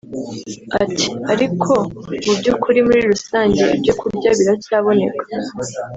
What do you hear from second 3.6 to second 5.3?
ibyo kurya biracyaboneka